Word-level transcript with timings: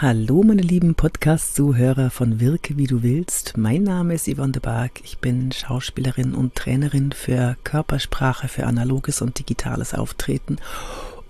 Hallo 0.00 0.44
meine 0.44 0.62
lieben 0.62 0.94
Podcast-Zuhörer 0.94 2.10
von 2.10 2.38
Wirke 2.38 2.76
wie 2.76 2.86
du 2.86 3.02
willst. 3.02 3.56
Mein 3.56 3.82
Name 3.82 4.14
ist 4.14 4.28
Yvonne 4.28 4.52
de 4.52 4.62
Barg. 4.62 5.00
Ich 5.02 5.18
bin 5.18 5.50
Schauspielerin 5.50 6.34
und 6.34 6.54
Trainerin 6.54 7.10
für 7.10 7.56
Körpersprache, 7.64 8.46
für 8.46 8.64
analoges 8.64 9.22
und 9.22 9.40
digitales 9.40 9.94
Auftreten. 9.94 10.58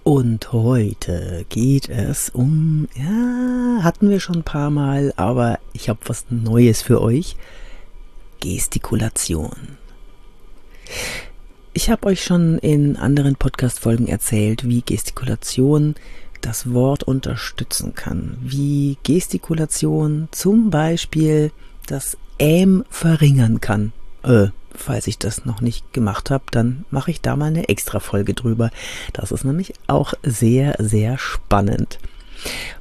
Und 0.04 0.52
heute 0.52 1.46
geht 1.48 1.88
es 1.88 2.28
um, 2.28 2.88
ja, 2.94 3.82
hatten 3.82 4.10
wir 4.10 4.20
schon 4.20 4.40
ein 4.40 4.44
paar 4.44 4.68
Mal, 4.68 5.14
aber 5.16 5.60
ich 5.72 5.88
habe 5.88 6.00
was 6.04 6.26
Neues 6.28 6.82
für 6.82 7.00
euch. 7.00 7.36
Gestikulation. 8.40 9.78
Ich 11.72 11.88
habe 11.88 12.08
euch 12.08 12.22
schon 12.22 12.58
in 12.58 12.96
anderen 12.96 13.36
Podcast-Folgen 13.36 14.08
erzählt, 14.08 14.68
wie 14.68 14.82
Gestikulation 14.82 15.94
das 16.40 16.72
Wort 16.72 17.02
unterstützen 17.02 17.94
kann, 17.94 18.38
wie 18.40 18.98
Gestikulation 19.02 20.28
zum 20.30 20.70
Beispiel 20.70 21.52
das 21.86 22.16
Ähm 22.38 22.84
verringern 22.90 23.60
kann. 23.60 23.92
Äh, 24.22 24.48
falls 24.74 25.06
ich 25.06 25.18
das 25.18 25.44
noch 25.44 25.60
nicht 25.60 25.92
gemacht 25.92 26.30
habe, 26.30 26.44
dann 26.50 26.84
mache 26.90 27.10
ich 27.10 27.20
da 27.20 27.36
mal 27.36 27.46
eine 27.46 27.68
extra 27.68 28.00
Folge 28.00 28.34
drüber. 28.34 28.70
Das 29.12 29.32
ist 29.32 29.44
nämlich 29.44 29.74
auch 29.86 30.14
sehr, 30.22 30.76
sehr 30.78 31.18
spannend. 31.18 31.98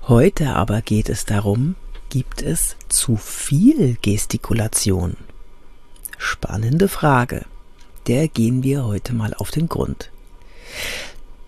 Heute 0.08 0.50
aber 0.50 0.82
geht 0.82 1.10
es 1.10 1.26
darum, 1.26 1.76
gibt 2.10 2.42
es 2.42 2.76
zu 2.90 3.16
viel 3.16 3.98
Gestikulation? 4.02 5.18
Spannende 6.18 6.88
Frage. 6.88 7.46
Der 8.08 8.28
gehen 8.28 8.64
wir 8.64 8.86
heute 8.86 9.14
mal 9.14 9.34
auf 9.34 9.52
den 9.52 9.68
Grund. 9.68 10.12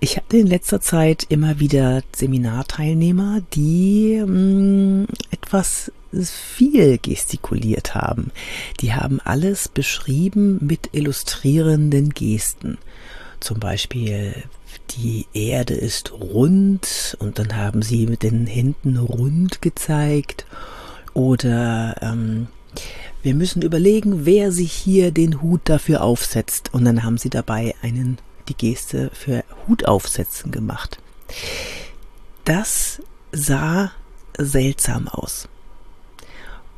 Ich 0.01 0.15
hatte 0.15 0.37
in 0.37 0.47
letzter 0.47 0.79
Zeit 0.79 1.25
immer 1.27 1.59
wieder 1.59 2.03
Seminarteilnehmer, 2.15 3.41
die 3.53 4.23
mh, 4.25 5.03
mm, 5.03 5.07
etwas 5.31 5.91
viel 6.11 6.97
gestikuliert 6.97 7.95
haben. 7.95 8.31
Die 8.79 8.93
haben 8.93 9.19
alles 9.19 9.67
beschrieben 9.67 10.57
mit 10.61 10.89
illustrierenden 10.93 12.11
Gesten. 12.11 12.77
Zum 13.41 13.59
Beispiel 13.59 14.33
die 14.91 15.27
Erde 15.33 15.75
ist 15.75 16.13
rund 16.13 17.17
und 17.19 17.37
dann 17.37 17.55
haben 17.55 17.81
sie 17.81 18.07
mit 18.07 18.23
den 18.23 18.47
Händen 18.47 18.97
rund 18.97 19.61
gezeigt. 19.61 20.45
Oder 21.13 21.95
ähm, 22.01 22.47
wir 23.21 23.35
müssen 23.35 23.61
überlegen, 23.61 24.25
wer 24.25 24.51
sich 24.51 24.71
hier 24.71 25.11
den 25.11 25.41
Hut 25.41 25.61
dafür 25.65 26.01
aufsetzt. 26.03 26.73
Und 26.73 26.85
dann 26.85 27.03
haben 27.03 27.17
sie 27.17 27.29
dabei 27.29 27.75
einen 27.81 28.17
die 28.49 28.55
Geste 28.55 29.11
für 29.13 29.43
Hut 29.67 29.85
aufsetzen 29.85 30.51
gemacht. 30.51 30.99
Das 32.43 33.01
sah 33.31 33.91
seltsam 34.37 35.07
aus. 35.07 35.47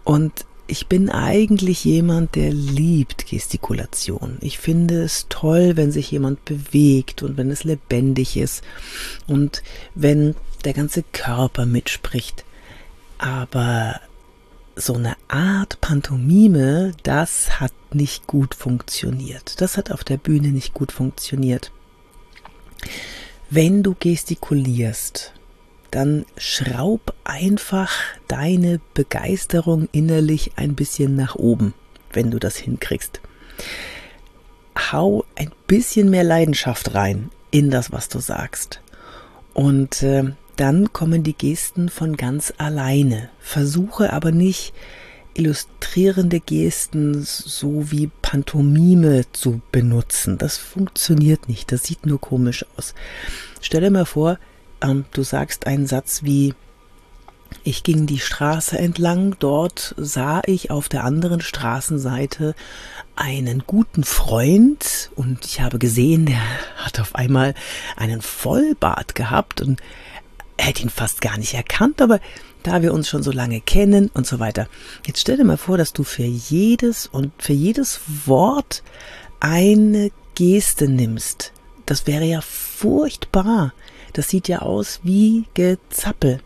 Und 0.04 0.46
ich 0.68 0.88
bin 0.88 1.10
eigentlich 1.10 1.84
jemand, 1.84 2.36
der 2.36 2.52
liebt 2.52 3.28
Gestikulation. 3.28 4.38
Ich 4.40 4.58
finde 4.58 5.04
es 5.04 5.26
toll, 5.28 5.76
wenn 5.76 5.92
sich 5.92 6.12
jemand 6.12 6.46
bewegt 6.46 7.24
und 7.24 7.36
wenn 7.36 7.52
es 7.52 7.64
lebendig 7.64 8.38
ist 8.38 8.64
und 9.28 9.64
wenn 9.96 10.36
der 10.64 10.74
ganze 10.74 11.04
Körper 11.12 11.66
mitspricht. 11.66 12.46
Aber 13.18 14.00
so 14.76 14.96
eine 14.96 15.16
Art 15.28 15.82
Pantomime, 15.82 16.94
das 17.04 17.60
hat 17.60 17.74
nicht 17.94 18.28
gut 18.28 18.56
funktioniert. 18.56 19.62
Das 19.62 19.78
hat 19.78 19.92
auf 19.92 20.04
der 20.04 20.18
Bühne 20.18 20.50
nicht 20.50 20.74
gut 20.74 20.92
funktioniert. 20.92 21.72
Wenn 23.50 23.84
du 23.84 23.96
gestikulierst, 24.00 25.34
dann 25.92 26.26
schraub 26.38 27.14
einfach 27.26 27.92
deine 28.28 28.80
Begeisterung 28.94 29.90
innerlich 29.92 30.54
ein 30.56 30.76
bisschen 30.76 31.16
nach 31.16 31.36
oben, 31.36 31.74
wenn 32.14 32.32
du 32.32 32.40
das 32.40 32.56
hinkriegst. 32.56 33.20
Hau 34.92 35.26
ein 35.36 35.52
bisschen 35.68 36.10
mehr 36.10 36.24
Leidenschaft 36.24 36.96
rein 36.96 37.30
in 37.52 37.70
das, 37.70 37.92
was 37.92 38.08
du 38.08 38.20
sagst. 38.20 38.82
Und 39.54 40.02
äh, 40.02 40.32
dann 40.62 40.94
kommen 40.94 41.24
die 41.24 41.34
Gesten 41.34 41.90
von 41.90 42.16
ganz 42.18 42.54
alleine. 42.60 43.30
Versuche 43.40 44.14
aber 44.14 44.32
nicht 44.32 44.74
illustrierende 45.34 46.40
Gesten 46.40 47.24
so 47.24 47.90
wie 47.90 48.12
Pantomime 48.22 49.24
zu 49.32 49.62
benutzen. 49.72 50.38
Das 50.38 50.58
funktioniert 50.58 51.50
nicht. 51.50 51.72
Das 51.72 51.82
sieht 51.82 52.06
nur 52.06 52.22
komisch 52.22 52.64
aus. 52.78 52.94
Stell 53.60 53.82
dir 53.82 53.90
mal 53.90 54.06
vor, 54.06 54.38
ähm, 54.84 55.06
du 55.14 55.24
sagst 55.24 55.66
einen 55.66 55.88
Satz 55.88 56.22
wie 56.22 56.54
ich 57.64 57.84
ging 57.84 58.06
die 58.06 58.20
Straße 58.20 58.78
entlang, 58.78 59.36
dort 59.40 59.94
sah 59.98 60.42
ich 60.46 60.72
auf 60.72 60.90
der 60.90 61.04
anderen 61.04 61.42
Straßenseite 61.42 62.56
einen 63.16 63.64
guten 63.68 64.04
Freund 64.04 65.12
und 65.16 65.44
ich 65.46 65.60
habe 65.60 65.78
gesehen, 65.78 66.28
der 66.28 66.42
hat 66.78 67.00
auf 67.00 67.14
einmal 67.14 67.54
einen 67.98 68.22
Vollbart 68.22 69.16
gehabt 69.16 69.60
und 69.60 69.82
hätte 70.58 70.84
ihn 70.84 70.90
fast 70.90 71.22
gar 71.22 71.38
nicht 71.38 71.54
erkannt, 71.54 72.02
aber 72.02 72.20
da 72.64 72.82
wir 72.82 72.94
uns 72.94 73.10
schon 73.10 73.24
so 73.24 73.32
lange 73.32 73.62
kennen 73.62 74.10
und 74.14 74.28
so 74.28 74.40
weiter. 74.40 74.68
Jetzt 75.06 75.22
stell 75.22 75.38
dir 75.38 75.44
mal 75.44 75.58
vor, 75.58 75.78
dass 75.78 75.94
du 75.94 76.04
für 76.04 76.24
jedes 76.24 77.08
und 77.08 77.32
für 77.40 77.54
jedes 77.54 78.00
Wort 78.26 78.84
eine 79.40 80.12
Geste 80.36 80.88
nimmst. 80.88 81.54
Das 81.86 82.08
wäre 82.08 82.26
ja 82.26 82.42
furchtbar. 82.42 83.74
Das 84.14 84.30
sieht 84.30 84.48
ja 84.48 84.60
aus 84.60 85.00
wie 85.04 85.46
Gezappel. 85.54 86.42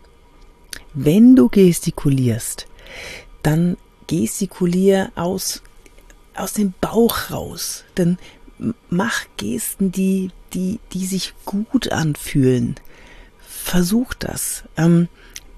Wenn 0.94 1.36
du 1.36 1.48
gestikulierst, 1.48 2.66
dann 3.42 3.76
gestikulier 4.06 5.12
aus, 5.14 5.62
aus 6.34 6.54
dem 6.54 6.72
Bauch 6.80 7.30
raus. 7.30 7.84
Denn 7.98 8.18
mach 8.88 9.24
Gesten, 9.36 9.92
die, 9.92 10.30
die, 10.54 10.80
die 10.92 11.04
sich 11.04 11.34
gut 11.44 11.92
anfühlen 11.92 12.76
versuch 13.66 14.14
das. 14.14 14.62
Ähm, 14.76 15.08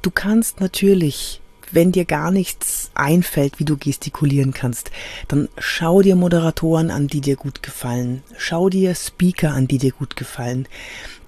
du 0.02 0.10
kannst 0.10 0.60
natürlich, 0.60 1.40
wenn 1.70 1.92
dir 1.92 2.06
gar 2.06 2.30
nichts 2.30 2.90
einfällt, 2.94 3.58
wie 3.58 3.64
du 3.64 3.76
gestikulieren 3.76 4.54
kannst, 4.54 4.90
dann 5.28 5.48
schau 5.58 6.00
dir 6.00 6.16
Moderatoren 6.16 6.90
an, 6.90 7.06
die 7.06 7.20
dir 7.20 7.36
gut 7.36 7.62
gefallen. 7.62 8.22
Schau 8.38 8.70
dir 8.70 8.94
Speaker 8.94 9.50
an, 9.50 9.68
die 9.68 9.78
dir 9.78 9.92
gut 9.92 10.16
gefallen. 10.16 10.66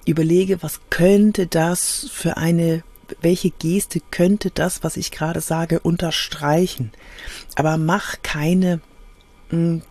Überlege, 0.05 0.63
was 0.63 0.79
könnte 0.89 1.45
das 1.45 2.09
für 2.11 2.37
eine 2.37 2.83
welche 3.19 3.49
Geste 3.49 3.99
könnte 4.09 4.51
das, 4.51 4.85
was 4.85 4.95
ich 4.95 5.11
gerade 5.11 5.41
sage, 5.41 5.81
unterstreichen? 5.81 6.93
Aber 7.55 7.75
mach 7.75 8.21
keine 8.23 8.79
hm, 9.49 9.81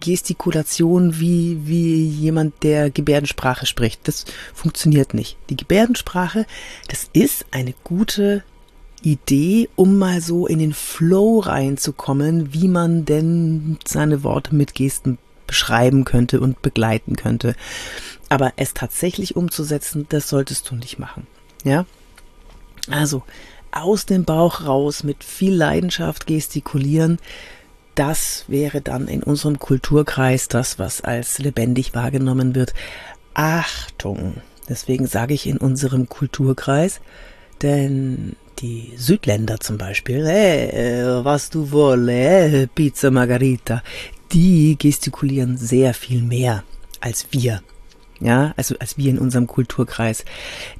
Gestikulation 0.00 1.18
wie, 1.18 1.60
wie 1.64 2.06
jemand, 2.06 2.62
der 2.62 2.90
Gebärdensprache 2.90 3.66
spricht. 3.66 4.06
Das 4.08 4.24
funktioniert 4.54 5.14
nicht. 5.14 5.36
Die 5.50 5.56
Gebärdensprache, 5.56 6.46
das 6.88 7.10
ist 7.12 7.46
eine 7.50 7.74
gute 7.84 8.42
Idee, 9.02 9.68
um 9.76 9.98
mal 9.98 10.20
so 10.20 10.46
in 10.46 10.58
den 10.58 10.72
Flow 10.72 11.40
reinzukommen, 11.40 12.52
wie 12.52 12.68
man 12.68 13.04
denn 13.04 13.78
seine 13.86 14.22
Worte 14.22 14.54
mit 14.54 14.74
Gesten 14.74 15.18
beschreiben 15.46 16.04
könnte 16.04 16.40
und 16.40 16.62
begleiten 16.62 17.16
könnte. 17.16 17.54
Aber 18.28 18.52
es 18.56 18.74
tatsächlich 18.74 19.36
umzusetzen, 19.36 20.06
das 20.08 20.28
solltest 20.28 20.70
du 20.70 20.74
nicht 20.74 20.98
machen. 20.98 21.26
Ja? 21.64 21.86
Also, 22.90 23.22
aus 23.70 24.06
dem 24.06 24.24
Bauch 24.24 24.64
raus 24.64 25.04
mit 25.04 25.22
viel 25.22 25.54
Leidenschaft 25.54 26.26
gestikulieren, 26.26 27.18
das 27.96 28.44
wäre 28.46 28.80
dann 28.80 29.08
in 29.08 29.22
unserem 29.22 29.58
Kulturkreis 29.58 30.48
das, 30.48 30.78
was 30.78 31.00
als 31.00 31.38
lebendig 31.38 31.94
wahrgenommen 31.94 32.54
wird. 32.54 32.74
Achtung! 33.34 34.34
Deswegen 34.68 35.06
sage 35.06 35.34
ich 35.34 35.46
in 35.46 35.56
unserem 35.58 36.08
Kulturkreis, 36.08 37.00
denn 37.62 38.36
die 38.58 38.92
Südländer 38.96 39.60
zum 39.60 39.78
Beispiel, 39.78 40.26
äh, 40.26 41.24
was 41.24 41.50
du 41.50 41.70
wolle, 41.70 42.68
Pizza 42.74 43.10
Margarita, 43.10 43.82
die 44.32 44.76
gestikulieren 44.78 45.56
sehr 45.56 45.94
viel 45.94 46.22
mehr 46.22 46.64
als 47.00 47.26
wir. 47.30 47.62
Ja, 48.20 48.54
also 48.56 48.74
als 48.78 48.96
wir 48.96 49.10
in 49.10 49.18
unserem 49.18 49.46
Kulturkreis. 49.46 50.24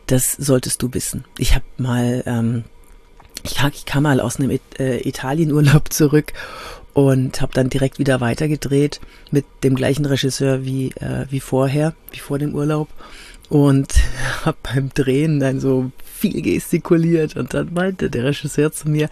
Das 0.06 0.32
solltest 0.32 0.82
du 0.82 0.92
wissen. 0.94 1.24
Ich 1.38 1.54
habe 1.54 1.64
mal, 1.76 2.22
ähm, 2.26 2.64
ich, 3.42 3.62
ich 3.72 3.84
kam 3.84 4.04
mal 4.04 4.20
aus 4.20 4.38
einem 4.38 4.58
äh, 4.78 5.06
Italienurlaub 5.06 5.92
zurück 5.92 6.32
und 6.96 7.42
habe 7.42 7.52
dann 7.52 7.68
direkt 7.68 7.98
wieder 7.98 8.22
weitergedreht 8.22 9.02
mit 9.30 9.44
dem 9.62 9.74
gleichen 9.74 10.06
Regisseur 10.06 10.64
wie 10.64 10.92
äh, 10.92 11.26
wie 11.28 11.40
vorher, 11.40 11.92
wie 12.10 12.20
vor 12.20 12.38
dem 12.38 12.54
Urlaub 12.54 12.88
und 13.50 13.92
habe 14.46 14.56
beim 14.62 14.88
Drehen 14.94 15.38
dann 15.38 15.60
so 15.60 15.90
viel 16.02 16.40
gestikuliert 16.40 17.36
und 17.36 17.52
dann 17.52 17.74
meinte 17.74 18.08
der 18.08 18.24
Regisseur 18.24 18.72
zu 18.72 18.88
mir, 18.88 19.10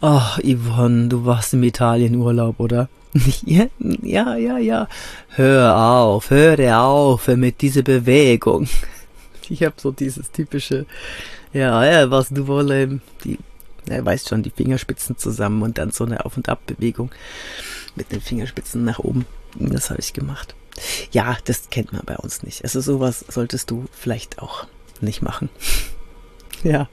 ach 0.00 0.38
Yvonne, 0.38 1.08
du 1.08 1.26
warst 1.26 1.52
im 1.52 1.64
Italienurlaub, 1.64 2.60
oder? 2.60 2.88
ja, 3.44 3.66
ja, 3.80 4.36
ja, 4.36 4.58
ja. 4.58 4.88
Hör 5.30 5.76
auf, 5.76 6.30
höre 6.30 6.78
auf 6.78 7.26
mit 7.26 7.60
dieser 7.60 7.82
Bewegung. 7.82 8.68
ich 9.48 9.64
habe 9.64 9.74
so 9.78 9.90
dieses 9.90 10.30
typische, 10.30 10.86
ja, 11.52 11.84
ja, 11.84 12.08
was 12.08 12.28
du 12.28 12.46
wolle, 12.46 13.00
die, 13.24 13.36
er 13.88 14.04
weißt 14.04 14.28
schon, 14.28 14.42
die 14.42 14.50
Fingerspitzen 14.50 15.16
zusammen 15.16 15.62
und 15.62 15.78
dann 15.78 15.90
so 15.90 16.04
eine 16.04 16.24
Auf- 16.24 16.36
und 16.36 16.48
Abbewegung 16.48 17.10
mit 17.94 18.12
den 18.12 18.20
Fingerspitzen 18.20 18.84
nach 18.84 18.98
oben. 18.98 19.26
Das 19.58 19.90
habe 19.90 20.00
ich 20.00 20.12
gemacht. 20.12 20.54
Ja, 21.12 21.36
das 21.44 21.70
kennt 21.70 21.92
man 21.92 22.02
bei 22.04 22.16
uns 22.16 22.42
nicht. 22.42 22.62
Also 22.64 22.80
sowas 22.80 23.24
solltest 23.28 23.70
du 23.70 23.86
vielleicht 23.92 24.40
auch 24.40 24.66
nicht 25.00 25.22
machen. 25.22 25.48
ja. 26.62 26.88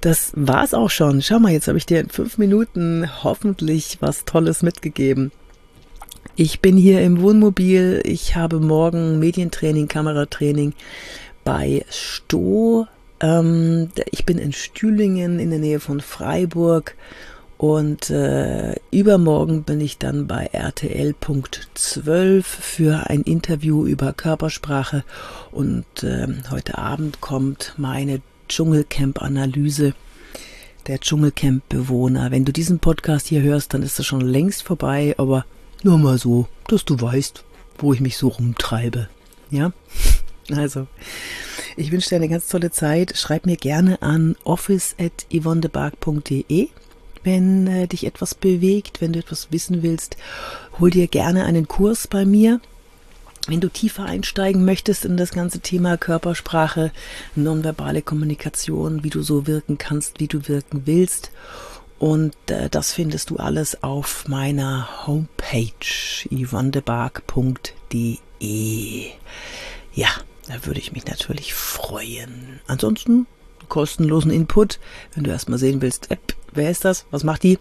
Das 0.00 0.32
war's 0.34 0.72
auch 0.72 0.90
schon. 0.90 1.20
Schau 1.20 1.38
mal, 1.38 1.52
jetzt 1.52 1.68
habe 1.68 1.78
ich 1.78 1.86
dir 1.86 2.00
in 2.00 2.08
fünf 2.08 2.38
Minuten 2.38 3.08
hoffentlich 3.22 3.98
was 4.00 4.24
Tolles 4.24 4.62
mitgegeben. 4.62 5.32
Ich 6.36 6.60
bin 6.60 6.76
hier 6.76 7.02
im 7.02 7.22
Wohnmobil. 7.22 8.02
Ich 8.04 8.36
habe 8.36 8.60
morgen 8.60 9.18
Medientraining, 9.18 9.88
Kameratraining 9.88 10.74
bei 11.44 11.84
Sto. 11.90 12.86
Ähm, 13.20 13.90
ich 14.10 14.24
bin 14.26 14.38
in 14.38 14.52
Stühlingen 14.52 15.38
in 15.38 15.50
der 15.50 15.58
Nähe 15.58 15.80
von 15.80 16.00
Freiburg 16.00 16.94
und 17.58 18.10
äh, 18.10 18.74
übermorgen 18.90 19.62
bin 19.62 19.80
ich 19.80 19.96
dann 19.96 20.26
bei 20.26 20.46
RTL.12 20.52 22.42
für 22.42 23.08
ein 23.08 23.22
Interview 23.22 23.86
über 23.86 24.12
Körpersprache 24.12 25.04
und 25.52 25.86
äh, 26.02 26.26
heute 26.50 26.76
Abend 26.76 27.22
kommt 27.22 27.74
meine 27.78 28.20
Dschungelcamp-Analyse 28.48 29.94
der 30.86 31.00
Dschungelcamp-Bewohner. 31.00 32.30
Wenn 32.30 32.44
du 32.44 32.52
diesen 32.52 32.78
Podcast 32.78 33.26
hier 33.26 33.40
hörst, 33.42 33.72
dann 33.72 33.82
ist 33.82 33.98
das 33.98 34.06
schon 34.06 34.20
längst 34.20 34.62
vorbei, 34.62 35.14
aber 35.16 35.46
nur 35.82 35.98
mal 35.98 36.18
so, 36.18 36.46
dass 36.68 36.84
du 36.84 37.00
weißt, 37.00 37.42
wo 37.78 37.92
ich 37.94 38.00
mich 38.00 38.16
so 38.16 38.28
rumtreibe. 38.28 39.08
Ja? 39.50 39.72
Also, 40.54 40.86
ich 41.76 41.92
wünsche 41.92 42.08
dir 42.10 42.16
eine 42.16 42.28
ganz 42.28 42.48
tolle 42.48 42.70
Zeit. 42.70 43.16
Schreib 43.16 43.46
mir 43.46 43.56
gerne 43.56 44.02
an 44.02 44.36
office.yvonnebark.de 44.44 46.68
wenn 47.26 47.66
äh, 47.66 47.86
dich 47.88 48.06
etwas 48.06 48.36
bewegt, 48.36 49.00
wenn 49.00 49.12
du 49.12 49.18
etwas 49.18 49.48
wissen 49.50 49.82
willst, 49.82 50.16
hol 50.78 50.90
dir 50.90 51.08
gerne 51.08 51.44
einen 51.44 51.66
Kurs 51.66 52.06
bei 52.06 52.24
mir. 52.24 52.60
Wenn 53.48 53.60
du 53.60 53.68
tiefer 53.68 54.04
einsteigen 54.04 54.64
möchtest 54.64 55.04
in 55.04 55.16
das 55.16 55.32
ganze 55.32 55.58
Thema 55.58 55.96
Körpersprache, 55.96 56.92
nonverbale 57.34 58.02
Kommunikation, 58.02 59.02
wie 59.02 59.10
du 59.10 59.22
so 59.22 59.48
wirken 59.48 59.76
kannst, 59.76 60.20
wie 60.20 60.28
du 60.28 60.46
wirken 60.46 60.82
willst. 60.84 61.32
Und 61.98 62.36
äh, 62.46 62.70
das 62.70 62.92
findest 62.92 63.30
du 63.30 63.38
alles 63.38 63.82
auf 63.82 64.28
meiner 64.28 65.06
Homepage 65.06 65.72
yvonnebark.de. 66.30 69.06
Ja, 69.94 70.10
da 70.48 70.64
würde 70.64 70.80
ich 70.80 70.92
mich 70.92 71.06
natürlich 71.06 71.54
freuen. 71.54 72.60
Ansonsten 72.66 73.26
kostenlosen 73.68 74.30
Input, 74.30 74.78
wenn 75.14 75.24
du 75.24 75.30
erstmal 75.30 75.58
sehen 75.58 75.82
willst, 75.82 76.10
App, 76.10 76.34
wer 76.52 76.70
ist 76.70 76.84
das? 76.84 77.06
Was 77.10 77.24
macht 77.24 77.42
die? 77.42 77.58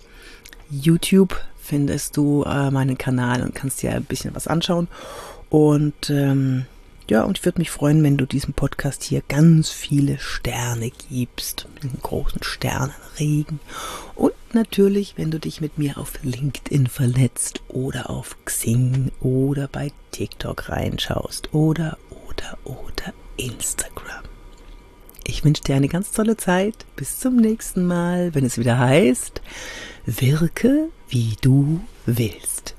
YouTube 0.70 1.40
findest 1.58 2.18
du 2.18 2.44
äh, 2.44 2.70
meinen 2.72 2.98
Kanal 2.98 3.42
und 3.42 3.56
kannst 3.56 3.82
dir 3.82 3.92
ein 3.92 4.04
bisschen 4.04 4.36
was 4.36 4.48
anschauen. 4.48 4.88
Und 5.50 6.10
ähm, 6.10 6.66
ja, 7.08 7.24
und 7.24 7.38
ich 7.38 7.46
würde 7.46 7.60
mich 7.60 7.70
freuen, 7.70 8.02
wenn 8.04 8.18
du 8.18 8.26
diesem 8.26 8.54
Podcast 8.54 9.04
hier 9.04 9.22
ganz 9.28 9.70
viele 9.70 10.18
Sterne 10.18 10.92
gibst. 11.10 11.68
Einen 11.82 12.00
großen 12.02 12.42
Sternenregen. 12.42 13.60
Und 14.16 14.34
natürlich, 14.54 15.14
wenn 15.16 15.30
du 15.30 15.40
dich 15.40 15.62
mit 15.62 15.78
mir 15.78 16.00
auf 16.00 16.14
LinkedIn 16.24 16.88
verletzt 16.88 17.62
oder 17.68 18.10
auf 18.10 18.38
Xing 18.46 19.12
oder 19.22 19.68
bei 19.68 19.92
TikTok 20.12 20.70
reinschaust 20.70 21.54
oder, 21.54 21.98
oder, 22.36 22.58
oder 22.64 23.14
Instagram. 23.38 24.24
Ich 25.28 25.44
wünsche 25.44 25.64
dir 25.64 25.76
eine 25.76 25.88
ganz 25.88 26.12
tolle 26.12 26.38
Zeit. 26.38 26.86
Bis 26.96 27.20
zum 27.20 27.36
nächsten 27.38 27.86
Mal, 27.86 28.34
wenn 28.36 28.46
es 28.46 28.58
wieder 28.58 28.78
heißt, 28.78 29.42
wirke 30.06 30.90
wie 31.10 31.36
du 31.42 31.82
willst. 32.06 32.76